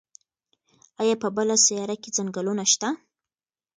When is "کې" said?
2.01-2.09